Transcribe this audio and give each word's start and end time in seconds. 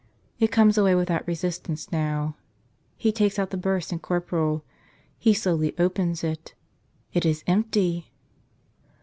It 0.39 0.51
comes 0.51 0.79
away 0.79 0.95
without 0.95 1.27
resistance 1.27 1.91
now. 1.91 2.35
He 2.97 3.11
takes 3.11 3.37
out 3.37 3.51
the 3.51 3.55
burse 3.55 3.91
and 3.91 4.01
corporal. 4.01 4.65
He 5.19 5.31
slowly 5.31 5.75
opens 5.77 6.23
it. 6.23 6.55
It 7.13 7.23
is 7.23 7.43
empty 7.45 8.11